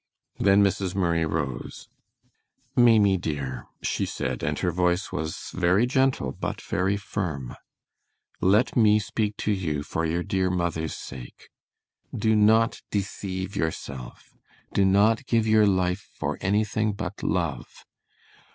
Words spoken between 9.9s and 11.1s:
your dear mother's